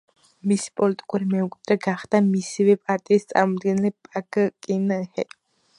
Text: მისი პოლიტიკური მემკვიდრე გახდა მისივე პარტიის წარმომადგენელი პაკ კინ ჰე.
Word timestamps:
მისი 0.51 0.71
პოლიტიკური 0.79 1.27
მემკვიდრე 1.33 1.77
გახდა 1.83 2.23
მისივე 2.31 2.77
პარტიის 2.87 3.31
წარმომადგენელი 3.35 3.95
პაკ 4.09 4.41
კინ 4.67 4.89
ჰე. 4.99 5.29